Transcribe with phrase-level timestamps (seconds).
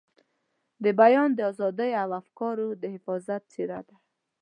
[0.83, 3.95] د بیان د ازادۍ او افکارو د حفاظت څېره ده.